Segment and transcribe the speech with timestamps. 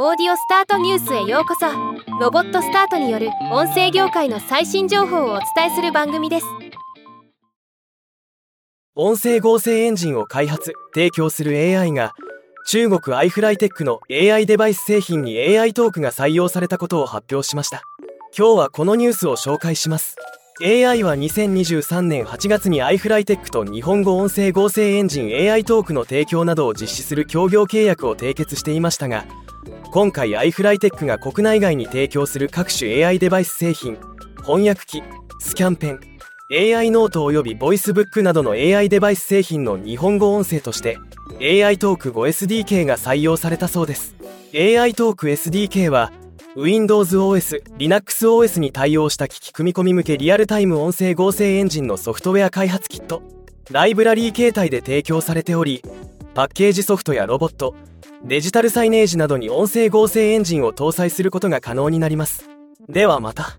[0.00, 1.66] オーディオスタートニュースへようこそ。
[2.20, 6.46] ロボットスタートによる音声業界の最新情報をお伝えする番組です。
[8.94, 12.12] 音声合成エンジンを開発提供する AI が
[12.68, 17.82] 中国アイフライテックの AI デバイス製品に AI トークが採用されたことを発表しました。
[18.38, 20.14] 今日はこのニュースを紹介します。
[20.62, 29.24] AI は2023年8月に iFlyTech と日本語音声合成エンジン AI トークの提供などを実施する協業契約を締結していましたが
[29.98, 33.98] 今回 iFLYTEK が国内外に提供する各種 AI デバイス製品
[34.46, 35.02] 翻訳機
[35.40, 36.00] スキャンペン
[36.52, 40.98] AI ノート及びボイスブックなどの AI デバイス製品の日本語音声として
[41.40, 44.14] AITalk 5 SDK が採用されたそうです。
[44.54, 46.12] AITalk SDK は
[46.54, 53.20] WindowsOS、LinuxOS に対応した機器組み込み向けリアルタイム音声合成エンジンのソフトウェア開発キット、
[53.72, 55.82] ライブラリー形態で提供されており、
[56.34, 57.74] パッケージソフトやロボット、
[58.24, 62.50] デジタルサイネージなどに音声合成エンジンを搭載することが可能になります。
[62.88, 63.58] ではまた。